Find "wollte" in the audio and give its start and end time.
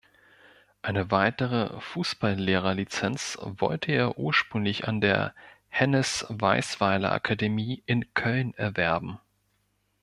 3.39-3.91